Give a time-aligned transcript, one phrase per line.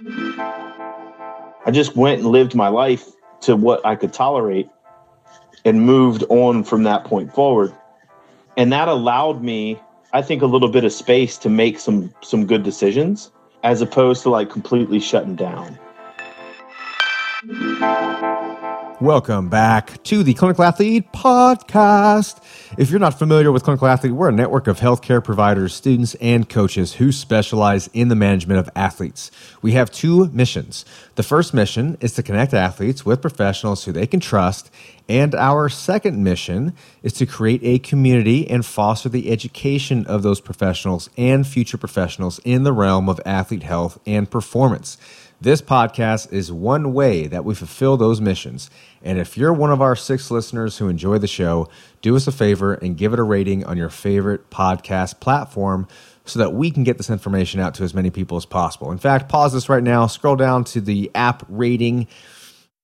[0.00, 3.08] I just went and lived my life
[3.42, 4.68] to what I could tolerate
[5.64, 7.72] and moved on from that point forward.
[8.56, 9.80] And that allowed me,
[10.12, 13.30] I think, a little bit of space to make some some good decisions
[13.62, 15.78] as opposed to like completely shutting down.
[19.04, 22.42] Welcome back to the Clinical Athlete Podcast.
[22.78, 26.48] If you're not familiar with Clinical Athlete, we're a network of healthcare providers, students, and
[26.48, 29.30] coaches who specialize in the management of athletes.
[29.60, 30.86] We have two missions.
[31.16, 34.70] The first mission is to connect athletes with professionals who they can trust,
[35.06, 40.40] and our second mission is to create a community and foster the education of those
[40.40, 44.96] professionals and future professionals in the realm of athlete health and performance.
[45.44, 48.70] This podcast is one way that we fulfill those missions.
[49.02, 51.68] And if you're one of our six listeners who enjoy the show,
[52.00, 55.86] do us a favor and give it a rating on your favorite podcast platform
[56.24, 58.90] so that we can get this information out to as many people as possible.
[58.90, 62.08] In fact, pause this right now, scroll down to the app rating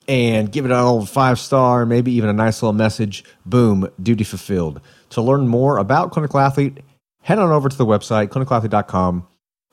[0.07, 3.25] and give it an old five star, maybe even a nice little message.
[3.47, 4.83] Boom, duty fulfilled.
[5.09, 6.81] To learn more about Clinical Athlete,
[7.23, 9.29] head on over to the website, clinicalathlete.com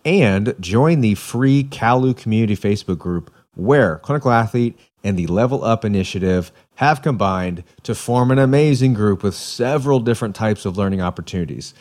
[0.07, 5.83] and join the free CALU community Facebook group where Clinical Athlete and the Level Up
[5.83, 11.73] Initiative have combined to form an amazing group with several different types of learning opportunities.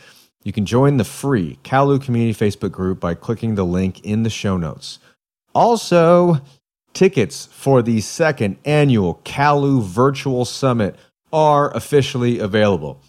[0.43, 4.29] You can join the free CALU community Facebook group by clicking the link in the
[4.29, 4.99] show notes.
[5.55, 6.41] Also,
[6.91, 10.97] tickets for the second annual CALU Virtual Summit
[11.31, 13.01] are officially available.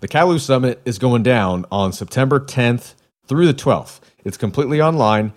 [0.00, 2.92] The CALU Summit is going down on September 10th
[3.26, 4.00] through the 12th.
[4.26, 5.32] It's completely online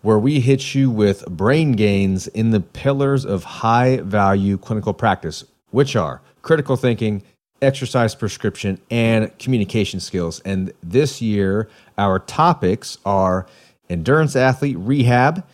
[0.00, 5.44] where we hit you with brain gains in the pillars of high value clinical practice,
[5.70, 7.22] which are critical thinking,
[7.62, 10.40] exercise prescription, and communication skills.
[10.40, 13.46] And this year, our topics are
[13.88, 15.46] endurance athlete rehab,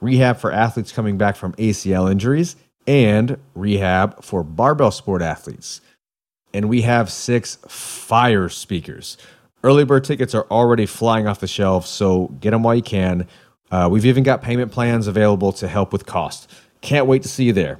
[0.00, 2.56] rehab for athletes coming back from ACL injuries,
[2.88, 5.80] and rehab for barbell sport athletes.
[6.52, 9.16] And we have six fire speakers.
[9.64, 13.28] Early bird tickets are already flying off the shelves, so get them while you can.
[13.70, 16.50] Uh, we've even got payment plans available to help with cost.
[16.80, 17.78] Can't wait to see you there.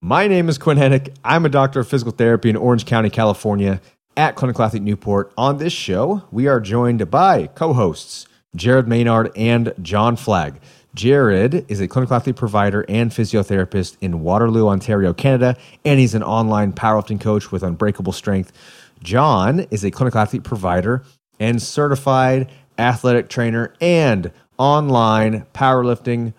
[0.00, 1.12] My name is Quinn Henoch.
[1.24, 3.80] I'm a doctor of physical therapy in Orange County, California,
[4.16, 5.32] at Clinical Athlete Newport.
[5.36, 10.60] On this show, we are joined by co hosts Jared Maynard and John Flagg.
[10.94, 16.22] Jared is a clinical athlete provider and physiotherapist in Waterloo, Ontario, Canada, and he's an
[16.22, 18.52] online powerlifting coach with Unbreakable Strength.
[19.02, 21.02] John is a clinical athlete provider
[21.40, 26.32] and certified athletic trainer and online powerlifting,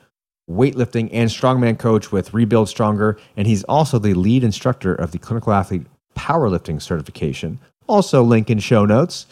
[0.50, 3.18] weightlifting, and strongman coach with Rebuild Stronger.
[3.38, 7.60] And he's also the lead instructor of the clinical athlete powerlifting certification.
[7.88, 9.26] Also, link in show notes.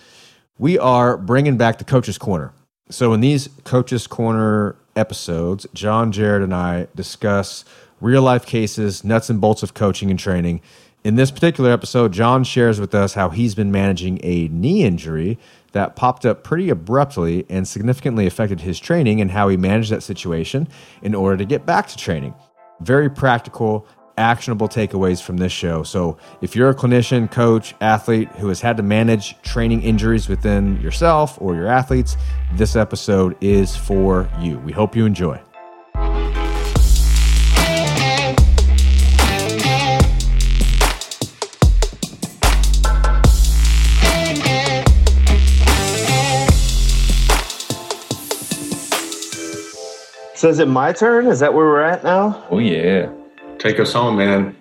[0.57, 2.51] We are bringing back the Coach's Corner.
[2.89, 7.65] So, in these Coach's Corner episodes, John, Jared, and I discuss
[8.01, 10.61] real life cases, nuts and bolts of coaching and training
[11.07, 15.39] in this particular episode, John shares with us how he's been managing a knee injury
[15.71, 20.03] that popped up pretty abruptly and significantly affected his training and how he managed that
[20.03, 20.67] situation
[21.01, 22.35] in order to get back to training.
[22.81, 25.81] Very practical, actionable takeaways from this show.
[25.81, 30.81] So, if you're a clinician, coach, athlete who has had to manage training injuries within
[30.81, 32.17] yourself or your athletes,
[32.55, 34.59] this episode is for you.
[34.59, 35.39] We hope you enjoy.
[50.37, 51.25] So is it my turn?
[51.25, 52.45] Is that where we're at now?
[52.51, 53.11] Oh yeah,
[53.57, 54.55] take us home, man.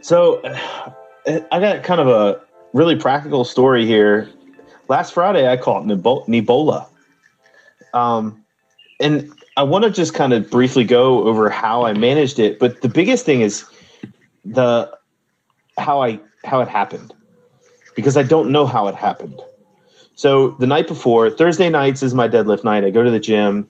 [0.00, 0.40] So
[1.26, 2.40] I got kind of a
[2.72, 4.30] really practical story here.
[4.88, 6.88] Last Friday, I caught Ebola,
[7.92, 8.42] um,
[8.98, 12.58] and I want to just kind of briefly go over how I managed it.
[12.58, 13.66] But the biggest thing is
[14.42, 14.90] the
[15.76, 17.12] how I how it happened
[17.94, 19.38] because I don't know how it happened.
[20.14, 22.84] So the night before, Thursday nights is my deadlift night.
[22.84, 23.68] I go to the gym.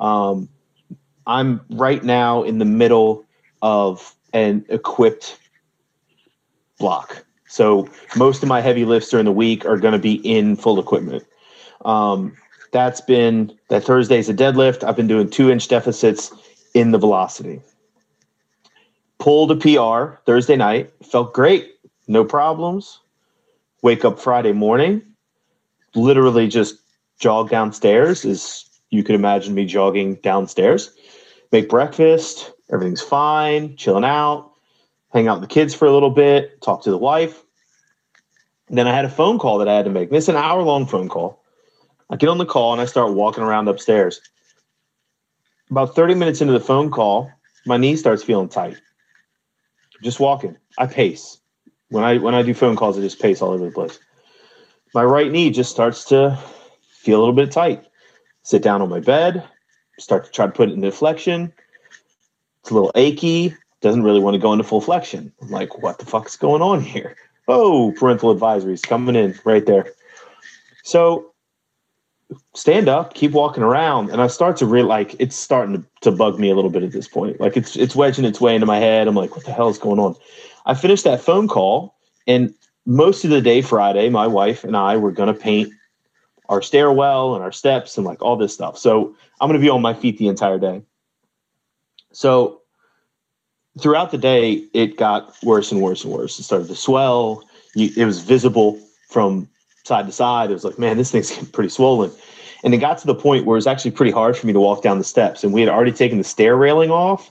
[0.00, 0.48] Um,
[1.26, 3.24] I'm right now in the middle
[3.62, 5.38] of an equipped
[6.78, 7.24] block.
[7.48, 10.78] So most of my heavy lifts during the week are going to be in full
[10.78, 11.24] equipment.
[11.84, 12.36] Um,
[12.72, 14.84] that's been that Thursday's a deadlift.
[14.84, 16.32] I've been doing two inch deficits
[16.74, 17.60] in the velocity.
[19.18, 20.92] Pulled a PR Thursday night.
[21.02, 21.76] Felt great.
[22.06, 23.00] No problems.
[23.82, 25.02] Wake up Friday morning.
[25.94, 26.76] Literally just
[27.18, 30.92] jog downstairs as you could imagine me jogging downstairs
[31.52, 32.52] make breakfast.
[32.72, 34.52] Everything's fine, chilling out,
[35.12, 37.42] hang out with the kids for a little bit, talk to the wife.
[38.68, 40.10] And then I had a phone call that I had to make.
[40.10, 41.42] This an hour long phone call.
[42.10, 44.20] I get on the call and I start walking around upstairs.
[45.70, 47.30] about 30 minutes into the phone call,
[47.64, 48.76] my knee starts feeling tight.
[50.02, 50.56] Just walking.
[50.78, 51.38] I pace.
[51.88, 53.98] When I when I do phone calls, I just pace all over the place.
[54.94, 56.38] My right knee just starts to
[56.88, 57.86] feel a little bit tight.
[58.42, 59.44] Sit down on my bed,
[59.98, 61.52] start to try to put it into flexion.
[62.60, 65.32] It's a little achy, doesn't really want to go into full flexion.
[65.40, 67.16] I'm like, what the fuck's going on here?
[67.48, 69.92] Oh, parental advisories coming in right there.
[70.82, 71.32] So
[72.54, 76.10] stand up, keep walking around, and I start to real like it's starting to, to
[76.10, 77.40] bug me a little bit at this point.
[77.40, 79.06] Like it's it's wedging its way into my head.
[79.06, 80.16] I'm like, what the hell is going on?
[80.64, 81.94] I finished that phone call,
[82.26, 82.52] and
[82.84, 85.72] most of the day Friday, my wife and I were gonna paint
[86.48, 88.78] our stairwell and our steps and like all this stuff.
[88.78, 90.82] So I'm gonna be on my feet the entire day.
[92.12, 92.62] So
[93.78, 96.38] throughout the day, it got worse and worse and worse.
[96.38, 97.44] It started to swell.
[97.74, 99.48] It was visible from
[99.84, 100.50] side to side.
[100.50, 102.10] It was like, man, this thing's getting pretty swollen.
[102.64, 104.60] And it got to the point where it was actually pretty hard for me to
[104.60, 105.44] walk down the steps.
[105.44, 107.30] And we had already taken the stair railing off.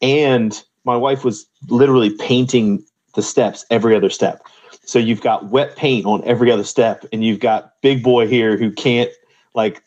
[0.00, 2.84] And my wife was literally painting
[3.14, 4.46] the steps every other step.
[4.86, 8.56] So you've got wet paint on every other step, and you've got big boy here
[8.56, 9.10] who can't
[9.54, 9.82] like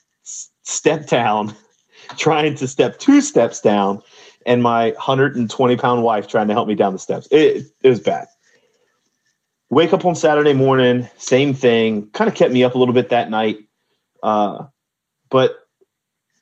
[0.64, 1.56] step down,
[2.18, 4.02] trying to step two steps down,
[4.46, 7.28] and my 120 pound wife trying to help me down the steps.
[7.32, 8.28] It, it was bad.
[9.70, 12.10] Wake up on Saturday morning, same thing.
[12.12, 13.60] Kind of kept me up a little bit that night.
[14.22, 14.66] Uh,
[15.30, 15.56] but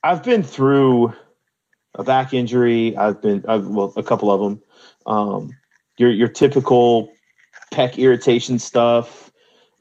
[0.03, 1.13] I've been through
[1.93, 2.97] a back injury.
[2.97, 4.63] I've been, I've, well, a couple of them.
[5.05, 5.51] Um,
[5.97, 7.11] your your typical
[7.71, 9.31] pec irritation stuff,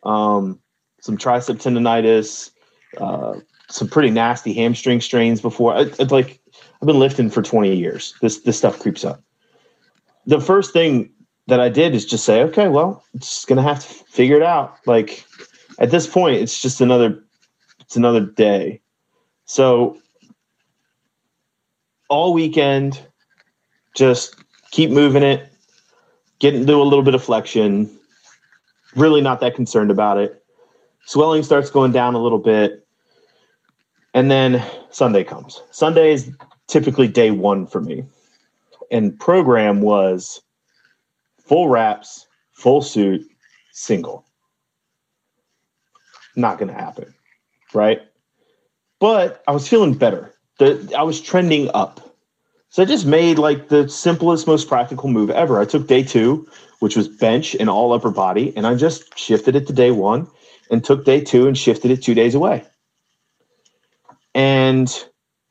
[0.02, 0.58] um,
[1.00, 2.50] some tricep tendonitis,
[2.98, 3.38] uh,
[3.68, 5.74] some pretty nasty hamstring strains before.
[5.76, 6.40] It's like
[6.80, 8.14] I've been lifting for 20 years.
[8.20, 9.22] This this stuff creeps up.
[10.26, 11.10] The first thing
[11.46, 14.76] that I did is just say, okay, well, it's gonna have to figure it out.
[14.86, 15.24] Like
[15.78, 17.22] at this point, it's just another
[17.80, 18.80] it's another day.
[19.44, 19.98] So
[22.08, 23.00] all weekend,
[23.94, 24.36] just
[24.70, 25.48] keep moving it,
[26.38, 27.90] get into a little bit of flexion.
[28.94, 30.42] Really not that concerned about it.
[31.04, 32.86] Swelling starts going down a little bit.
[34.14, 35.62] And then Sunday comes.
[35.70, 36.30] Sunday is
[36.66, 38.04] typically day one for me.
[38.90, 40.40] And program was
[41.38, 43.26] full wraps, full suit,
[43.72, 44.24] single.
[46.34, 47.14] Not going to happen,
[47.74, 48.00] right?
[48.98, 50.34] But I was feeling better.
[50.58, 52.05] The, I was trending up.
[52.76, 55.58] So I just made like the simplest, most practical move ever.
[55.58, 56.46] I took day two,
[56.80, 60.28] which was bench and all upper body, and I just shifted it to day one
[60.70, 62.66] and took day two and shifted it two days away.
[64.34, 64.92] And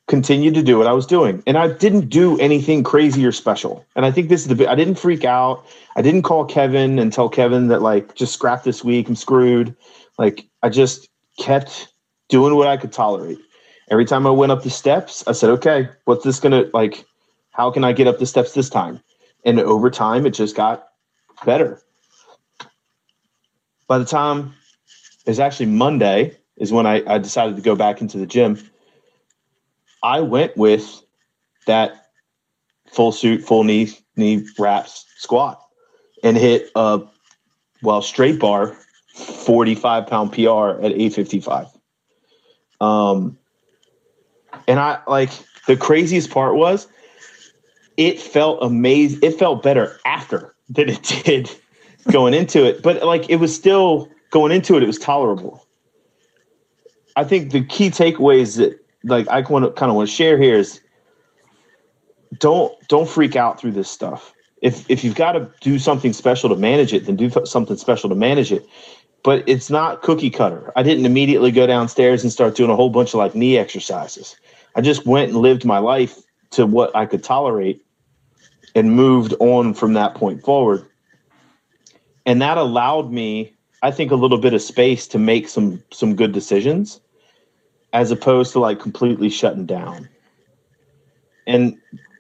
[0.08, 1.42] continued to do what I was doing.
[1.48, 3.84] And I didn't do anything crazy or special.
[3.96, 5.66] And I think this is the I didn't freak out.
[5.96, 9.76] I didn't call Kevin and tell Kevin that like just scrap this week, I'm screwed.
[10.20, 11.92] Like I just kept
[12.30, 13.40] doing what I could tolerate.
[13.90, 17.04] Every time I went up the steps, I said, okay, what's this gonna like?
[17.56, 19.02] How can I get up the steps this time?
[19.46, 20.88] And over time, it just got
[21.46, 21.82] better.
[23.88, 24.54] By the time
[25.26, 28.58] it was actually Monday, is when I, I decided to go back into the gym
[30.06, 31.04] I went with
[31.66, 32.10] that
[32.88, 35.60] full suit, full knee knee wraps squat
[36.24, 37.02] and hit a
[37.82, 38.78] well straight bar
[39.16, 41.68] 45 pound PR at 855.
[42.80, 43.40] Um
[44.68, 45.32] and I like
[45.66, 46.88] the craziest part was
[47.98, 49.20] it felt amazing.
[49.22, 51.52] It felt better after than it did
[52.12, 52.82] going into it.
[52.82, 55.66] But like it was still going into it, it was tolerable.
[57.16, 60.38] I think the key takeaways that like I want to kind of want to share
[60.38, 60.82] here is
[62.40, 64.34] don't don't freak out through this stuff.
[64.62, 68.10] If if you've got to do something special to manage it, then do something special
[68.10, 68.68] to manage it.
[69.24, 70.72] But it's not cookie cutter.
[70.76, 74.36] I didn't immediately go downstairs and start doing a whole bunch of like knee exercises.
[74.76, 76.20] I just went and lived my life
[76.52, 77.85] to what I could tolerate
[78.76, 80.86] and moved on from that point forward.
[82.26, 86.16] And that allowed me, I think, a little bit of space to make some some
[86.16, 87.00] good decisions
[87.94, 90.10] as opposed to like completely shutting down.
[91.48, 91.78] And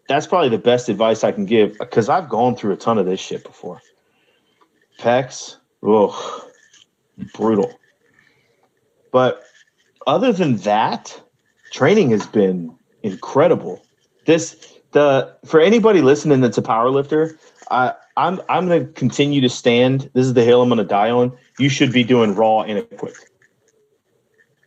[0.07, 3.05] that's probably the best advice I can give because I've gone through a ton of
[3.05, 3.81] this shit before.
[4.99, 6.47] Pecs, oh,
[7.33, 7.77] brutal.
[9.11, 9.43] But
[10.07, 11.21] other than that,
[11.71, 13.83] training has been incredible.
[14.25, 17.37] This the for anybody listening that's a power lifter,
[17.69, 20.09] I I'm I'm gonna continue to stand.
[20.13, 21.37] This is the hill I'm gonna die on.
[21.59, 23.29] You should be doing raw and equipped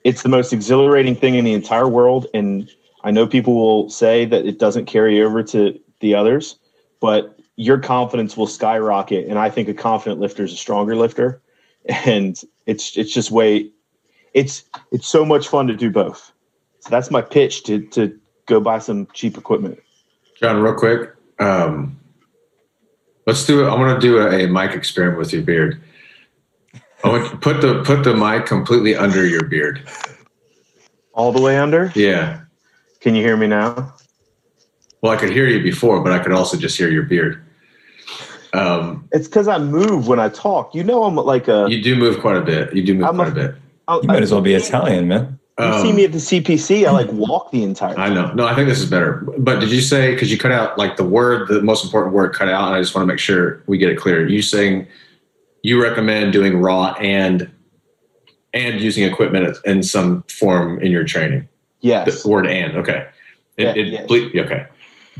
[0.04, 2.26] it's the most exhilarating thing in the entire world.
[2.32, 2.70] And
[3.04, 6.58] I know people will say that it doesn't carry over to the others,
[7.00, 9.26] but your confidence will skyrocket.
[9.28, 11.42] And I think a confident lifter is a stronger lifter.
[12.04, 13.70] And it's it's just way
[14.34, 16.32] it's it's so much fun to do both.
[16.80, 19.78] So that's my pitch to to go buy some cheap equipment.
[20.40, 21.14] John, real quick.
[21.40, 21.98] Um,
[23.26, 23.68] let's do it.
[23.68, 25.80] I want to do a, a mic experiment with your beard.
[27.04, 29.88] I want to put the put the mic completely under your beard.
[31.14, 31.92] All the way under?
[31.94, 32.40] Yeah.
[33.00, 33.94] Can you hear me now?
[35.00, 37.44] Well, I could hear you before, but I could also just hear your beard.
[38.52, 40.74] Um, It's because I move when I talk.
[40.74, 41.66] You know, I'm like a.
[41.68, 42.74] you do move quite a bit.
[42.74, 43.54] You do move I'm quite a- a bit.
[43.86, 45.37] I- You might as well be Italian, man.
[45.58, 47.98] You see Um, me at the CPC, I like walk the entire.
[47.98, 48.32] I know.
[48.32, 49.24] No, I think this is better.
[49.38, 52.32] But did you say because you cut out like the word, the most important word
[52.32, 54.28] cut out, and I just want to make sure we get it clear.
[54.28, 54.86] You saying
[55.62, 57.50] you recommend doing raw and
[58.54, 61.48] and using equipment in some form in your training.
[61.80, 62.22] Yes.
[62.22, 63.08] The word and okay.
[63.56, 64.06] It, Yeah, it yes.
[64.06, 64.66] ble- okay.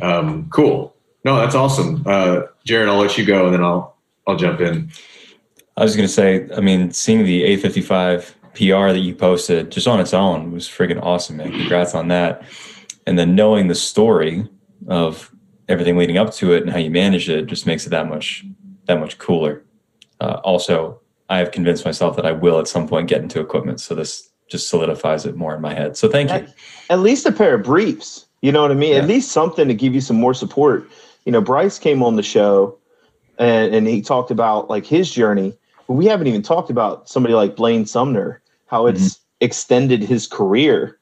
[0.01, 0.95] Um, cool.
[1.25, 2.05] No, that's awesome.
[2.07, 3.97] Uh, Jared, I'll let you go and then I'll
[4.29, 4.91] I'll jump in.
[5.77, 9.87] I was going to say, I mean, seeing the 855 PR that you posted just
[9.87, 11.51] on its own was friggin' awesome, man.
[11.51, 12.43] Congrats on that.
[13.07, 14.47] And then knowing the story
[14.89, 15.33] of
[15.69, 18.45] everything leading up to it and how you managed it just makes it that much
[18.87, 19.63] that much cooler.
[20.21, 23.81] Uh, also, I have convinced myself that I will at some point get into equipment,
[23.81, 25.97] so this just solidifies it more in my head.
[25.97, 26.37] So thank you.
[26.37, 26.55] At,
[26.91, 28.27] at least a pair of briefs.
[28.41, 28.93] You know what I mean?
[28.93, 29.01] Yeah.
[29.01, 30.89] At least something to give you some more support.
[31.25, 32.79] You know, Bryce came on the show
[33.39, 35.55] and, and he talked about like his journey.
[35.89, 39.45] But we haven't even talked about somebody like Blaine Sumner, how it's Mm-hmm.
[39.45, 40.99] extended his career.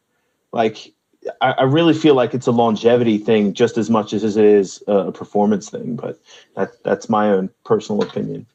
[0.52, 0.92] Like,
[1.40, 4.82] I, I really feel like it's a longevity thing just as much as it is
[4.86, 5.96] a performance thing.
[5.96, 6.20] But
[6.54, 8.46] that, that's my own personal opinion.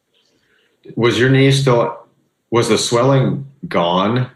[0.95, 1.97] Was your knee still
[2.49, 4.29] was the swelling gone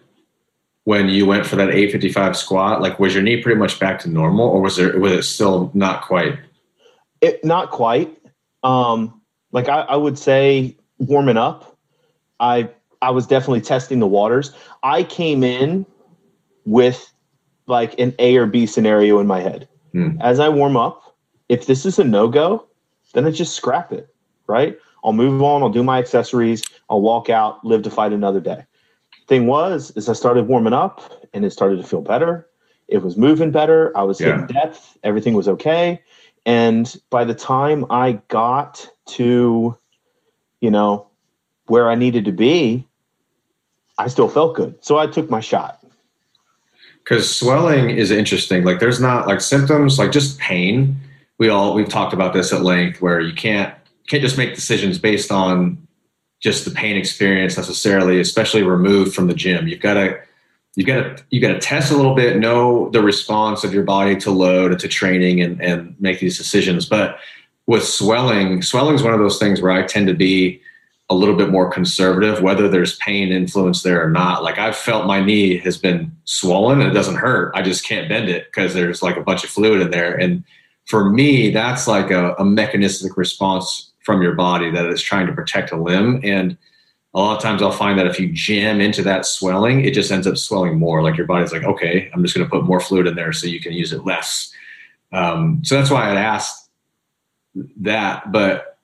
[0.83, 2.81] when you went for that 855 squat?
[2.81, 5.71] Like was your knee pretty much back to normal or was there was it still
[5.73, 6.37] not quite?
[7.21, 8.15] It not quite.
[8.63, 9.21] Um,
[9.51, 11.74] like I, I would say warming up,
[12.39, 12.69] I
[13.01, 14.53] I was definitely testing the waters.
[14.83, 15.85] I came in
[16.65, 17.11] with
[17.67, 19.67] like an A or B scenario in my head.
[19.91, 20.17] Hmm.
[20.21, 21.15] As I warm up,
[21.49, 22.67] if this is a no go,
[23.13, 24.07] then I just scrap it.
[24.47, 24.77] Right?
[25.03, 25.61] I'll move on.
[25.61, 26.63] I'll do my accessories.
[26.89, 28.65] I'll walk out, live to fight another day.
[29.27, 32.47] Thing was, is I started warming up and it started to feel better.
[32.87, 33.95] It was moving better.
[33.97, 34.31] I was Yeah.
[34.31, 34.97] hitting depth.
[35.03, 36.01] Everything was okay.
[36.45, 39.75] And by the time I got to,
[40.61, 41.07] you know,
[41.67, 42.85] where I needed to be,
[43.97, 44.75] I still felt good.
[44.83, 45.79] So I took my shot.
[47.03, 48.63] Because swelling is interesting.
[48.63, 50.97] Like there's not like symptoms, like just pain.
[51.37, 53.73] We all we've talked about this at length where you can't
[54.07, 55.77] can't just make decisions based on
[56.39, 59.67] just the pain experience necessarily, especially removed from the gym.
[59.67, 60.19] You've got to
[60.75, 63.83] you got to you got to test a little bit, know the response of your
[63.83, 66.85] body to load and to training, and and make these decisions.
[66.85, 67.17] But
[67.67, 70.61] with swelling, swelling is one of those things where I tend to be
[71.09, 74.43] a little bit more conservative, whether there's pain influence there or not.
[74.43, 77.51] Like I've felt my knee has been swollen and it doesn't hurt.
[77.55, 80.15] I just can't bend it because there's like a bunch of fluid in there.
[80.15, 80.43] And
[80.85, 85.33] for me, that's like a, a mechanistic response from your body that is trying to
[85.33, 86.21] protect a limb.
[86.23, 86.57] And
[87.13, 90.11] a lot of times I'll find that if you jam into that swelling, it just
[90.11, 91.03] ends up swelling more.
[91.03, 93.47] Like your body's like, okay, I'm just going to put more fluid in there so
[93.47, 94.51] you can use it less.
[95.11, 96.69] Um, so that's why I'd asked
[97.77, 98.31] that.
[98.31, 98.79] But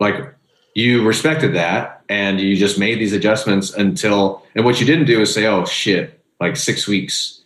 [0.00, 0.34] like
[0.78, 5.20] you respected that and you just made these adjustments until, and what you didn't do
[5.20, 7.42] is say, oh shit, like six weeks.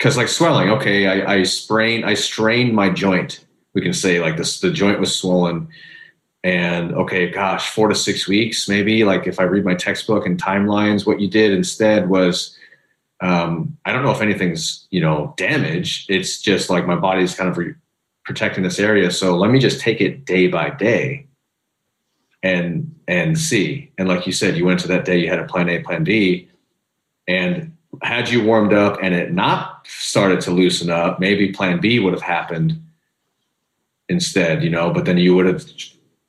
[0.00, 3.44] Cause like swelling, okay, I, I sprained, I strained my joint.
[3.74, 5.68] We can say like this, the joint was swollen
[6.42, 10.38] and okay gosh four to six weeks maybe like if i read my textbook and
[10.38, 12.54] timelines what you did instead was
[13.22, 17.48] um, i don't know if anything's you know damaged it's just like my body's kind
[17.48, 17.74] of re-
[18.26, 21.26] protecting this area so let me just take it day by day
[22.44, 25.44] and and see and like you said you went to that day you had a
[25.44, 26.48] plan a plan b
[27.26, 27.72] and
[28.02, 32.12] had you warmed up and it not started to loosen up maybe plan b would
[32.12, 32.80] have happened
[34.08, 35.64] instead you know but then you would have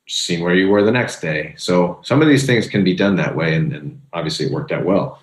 [0.08, 1.54] seen where you were the next day.
[1.58, 4.72] So some of these things can be done that way, and, and obviously it worked
[4.72, 5.20] out well.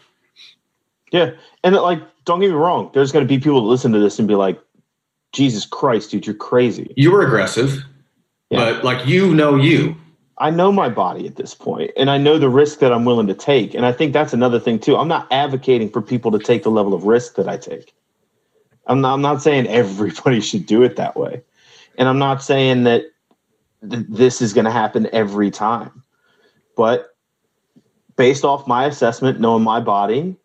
[1.11, 1.31] Yeah.
[1.63, 4.19] And like, don't get me wrong, there's going to be people that listen to this
[4.19, 4.59] and be like,
[5.31, 6.93] Jesus Christ, dude, you're crazy.
[6.95, 7.83] You were aggressive,
[8.49, 8.59] Yeah.
[8.59, 9.95] but like you know you.
[10.37, 13.27] I know my body at this point, and I know the risk that I'm willing
[13.27, 13.73] to take.
[13.73, 14.97] And I think that's another thing too.
[14.97, 17.93] I'm not advocating for people to take the level of risk that I take.
[18.87, 21.41] I'm not, I'm not saying everybody should do it that way,
[21.97, 23.03] and I'm not saying that
[23.89, 26.03] th- this is going to happen every time.
[26.75, 27.15] But
[28.15, 30.35] based off my assessment, knowing my body,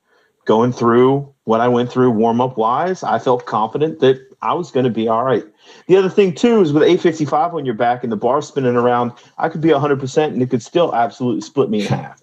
[0.44, 4.70] going through what I went through warm up wise, I felt confident that I was
[4.70, 5.42] going to be all right.
[5.86, 9.12] The other thing too is with 855 on your back and the bar spinning around,
[9.38, 12.20] I could be 100% and it could still absolutely split me in half.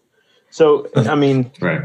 [0.52, 1.82] So, I mean, Right.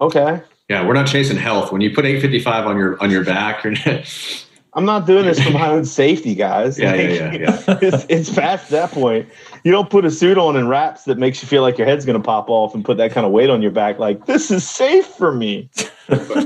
[0.00, 0.42] okay.
[0.68, 1.70] Yeah, we're not chasing health.
[1.70, 3.74] When you put 855 on your on your back, you're
[4.74, 6.78] I'm not doing this for my own safety, guys.
[6.78, 7.32] Yeah, yeah, yeah,
[7.66, 7.78] yeah.
[7.82, 9.28] it's, it's past that point.
[9.64, 12.04] You don't put a suit on and wraps that makes you feel like your head's
[12.04, 13.98] going to pop off and put that kind of weight on your back.
[13.98, 15.68] Like this is safe for me.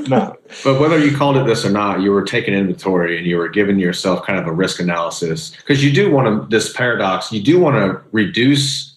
[0.09, 0.37] no.
[0.63, 3.49] But whether you called it this or not, you were taking inventory and you were
[3.49, 6.49] giving yourself kind of a risk analysis because you do want to.
[6.49, 8.97] This paradox, you do want to reduce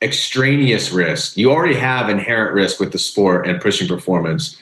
[0.00, 1.36] extraneous risk.
[1.36, 4.56] You already have inherent risk with the sport and pushing performance.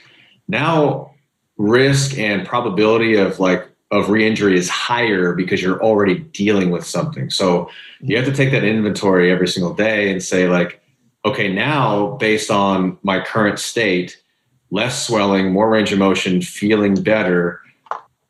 [0.49, 1.15] Now,
[1.59, 7.31] risk and probability of like of re-injury is higher because you're already dealing with something.
[7.31, 10.83] So you have to take that inventory every single day and say like,
[11.25, 14.23] okay, now based on my current state,
[14.71, 17.61] less swelling, more range of motion, feeling better,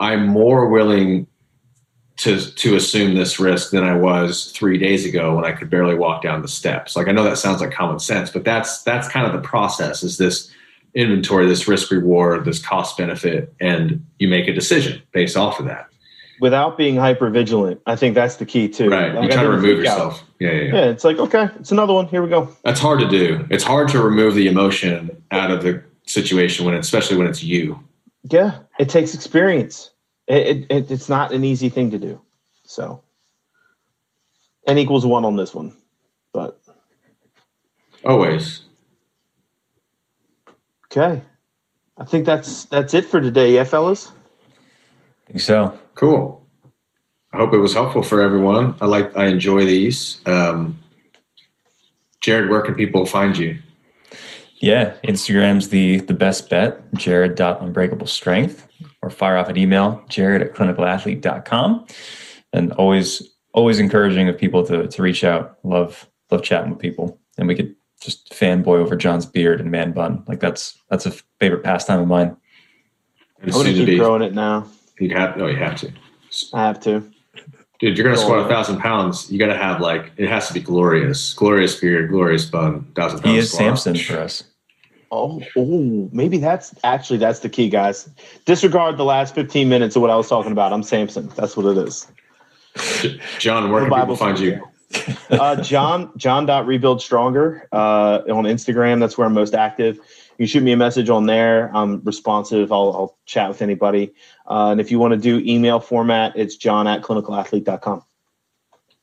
[0.00, 1.26] I'm more willing
[2.18, 5.94] to to assume this risk than I was three days ago when I could barely
[5.94, 6.96] walk down the steps.
[6.96, 10.02] Like I know that sounds like common sense, but that's that's kind of the process.
[10.02, 10.50] Is this
[10.96, 15.66] inventory, this risk reward, this cost benefit, and you make a decision based off of
[15.66, 15.88] that.
[16.40, 18.88] Without being hyper vigilant, I think that's the key too.
[18.90, 20.22] Right, like you try to remove yourself.
[20.38, 20.84] Yeah, yeah, yeah, yeah.
[20.86, 22.08] It's like okay, it's another one.
[22.08, 22.54] Here we go.
[22.64, 23.46] That's hard to do.
[23.50, 27.42] It's hard to remove the emotion out of the situation when, it's especially when it's
[27.42, 27.78] you.
[28.24, 29.90] Yeah, it takes experience.
[30.26, 32.20] It, it, it's not an easy thing to do.
[32.64, 33.02] So,
[34.66, 35.74] n equals one on this one,
[36.32, 36.60] but
[38.04, 38.65] always
[40.96, 41.22] Okay.
[41.98, 44.12] I think that's that's it for today, yeah, fellas.
[45.24, 45.78] I think so.
[45.94, 46.46] Cool.
[47.32, 48.74] I hope it was helpful for everyone.
[48.80, 50.20] I like I enjoy these.
[50.24, 50.78] Um,
[52.20, 53.58] Jared, where can people find you?
[54.60, 58.66] Yeah, Instagram's the the best bet, jared.unbreakable strength,
[59.02, 61.86] or fire off an email, jared at clinicalathlete.com.
[62.54, 63.22] And always
[63.52, 65.58] always encouraging of people to to reach out.
[65.62, 67.20] Love love chatting with people.
[67.36, 67.76] And we could
[68.06, 70.24] just fanboy over John's beard and man bun.
[70.26, 71.10] Like that's that's a
[71.40, 72.36] favorite pastime of mine.
[73.42, 74.66] I'm gonna keep be, growing it now.
[74.98, 75.92] You have no, you have to.
[76.54, 77.00] I have to.
[77.78, 79.30] Dude, you're gonna squat a thousand pounds.
[79.30, 83.34] You gotta have like it has to be glorious, glorious beard, glorious bun, thousand pounds.
[83.34, 83.78] He is squat.
[83.78, 84.44] Samson for us.
[85.12, 88.08] Oh, oh, maybe that's actually that's the key, guys.
[88.44, 90.72] Disregard the last 15 minutes of what I was talking about.
[90.72, 91.28] I'm Samson.
[91.36, 92.06] That's what it is.
[93.38, 94.62] John, where can people find you?
[95.30, 99.00] uh, John John dot rebuild stronger uh, on Instagram.
[99.00, 99.98] That's where I'm most active.
[100.38, 101.74] You shoot me a message on there.
[101.74, 102.70] I'm responsive.
[102.70, 104.12] I'll, I'll chat with anybody.
[104.46, 108.02] Uh, and if you want to do email format, it's john at clinicalathlete.com.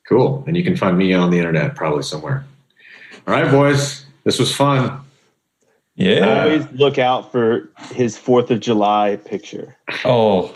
[0.08, 0.44] Cool.
[0.46, 2.44] And you can find me on the internet probably somewhere.
[3.26, 4.04] All right, boys.
[4.24, 5.00] This was fun.
[5.96, 6.44] Yeah.
[6.44, 9.76] Always look out for his 4th of July picture.
[10.04, 10.54] Oh,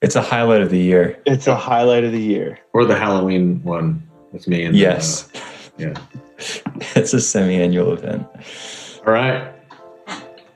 [0.00, 1.20] it's a highlight of the year.
[1.26, 2.58] It's a highlight of the year.
[2.72, 4.02] Or the Halloween one
[4.46, 4.64] me.
[4.64, 5.28] And yes.
[5.34, 5.40] Uh,
[5.78, 5.94] yeah.
[6.96, 8.26] it's a semi-annual event.
[9.06, 9.52] All right.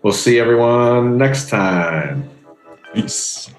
[0.02, 2.28] We'll see everyone next time.
[2.94, 3.50] Peace.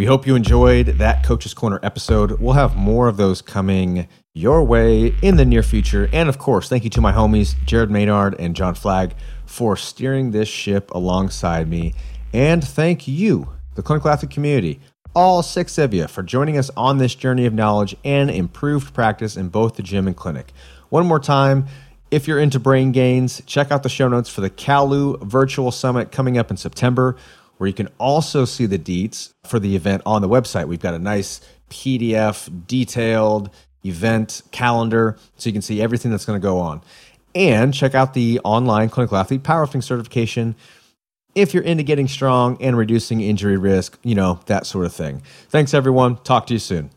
[0.00, 2.40] We hope you enjoyed that Coach's Corner episode.
[2.40, 6.08] We'll have more of those coming your way in the near future.
[6.10, 10.30] And of course, thank you to my homies, Jared Maynard and John Flagg, for steering
[10.30, 11.92] this ship alongside me.
[12.32, 14.80] And thank you, the clinical athlete community,
[15.14, 19.36] all six of you, for joining us on this journey of knowledge and improved practice
[19.36, 20.54] in both the gym and clinic.
[20.88, 21.66] One more time,
[22.10, 26.10] if you're into brain gains, check out the show notes for the CALU Virtual Summit
[26.10, 27.16] coming up in September
[27.60, 30.66] where you can also see the deets for the event on the website.
[30.66, 33.50] We've got a nice PDF detailed
[33.84, 36.80] event calendar so you can see everything that's going to go on.
[37.34, 40.56] And check out the online clinical athlete powerlifting certification
[41.34, 45.22] if you're into getting strong and reducing injury risk, you know, that sort of thing.
[45.50, 46.16] Thanks, everyone.
[46.16, 46.88] Talk to you soon.